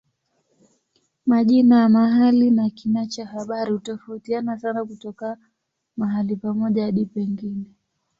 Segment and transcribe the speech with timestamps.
[1.25, 5.37] Majina ya mahali na kina cha habari hutofautiana sana kutoka
[5.97, 7.65] mahali pamoja hadi pengine.